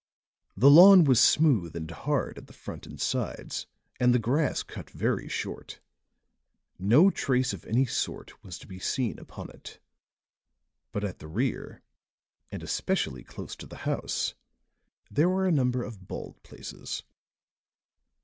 [0.57, 3.67] The lawn was smooth and hard at the front and sides
[3.99, 5.79] and the grass cut very short;
[6.79, 9.79] no trace of any sort was to be seen upon it;
[10.91, 11.83] but at the rear,
[12.51, 14.33] and especially close to the house,
[15.11, 17.03] there were a number of bald places.